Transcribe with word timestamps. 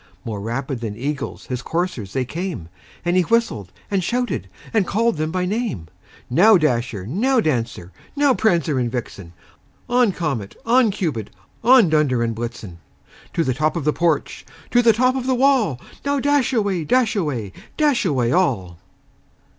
More 0.25 0.41
rapid 0.41 0.79
than 0.81 0.97
eagles 0.97 1.45
his 1.45 1.61
coursers 1.61 2.13
they 2.13 2.25
came, 2.25 2.69
And 3.05 3.15
he 3.15 3.21
whistled, 3.21 3.71
and 3.91 4.03
shouted, 4.03 4.49
and 4.73 4.87
called 4.87 5.17
them 5.17 5.29
by 5.29 5.45
name; 5.45 5.89
"Now, 6.27 6.57
Dasher! 6.57 7.05
now, 7.05 7.39
Dancer! 7.39 7.91
now, 8.15 8.33
Prancer 8.33 8.79
and 8.79 8.91
Vixen! 8.91 9.31
On! 9.87 10.11
Comet, 10.11 10.55
on! 10.65 10.89
Cupid, 10.89 11.29
on! 11.63 11.87
Dunder 11.87 12.23
and 12.23 12.33
Blitzen 12.35 12.79
To 13.33 13.43
the 13.43 13.53
top 13.53 13.75
of 13.75 13.83
the 13.83 13.93
porch, 13.93 14.43
to 14.71 14.81
the 14.81 14.91
top 14.91 15.15
of 15.15 15.27
the 15.27 15.35
wall! 15.35 15.79
Now, 16.03 16.19
dash 16.19 16.51
away, 16.51 16.83
dash 16.83 17.15
away, 17.15 17.53
dash 17.77 18.03
away 18.03 18.31
all!" 18.31 18.79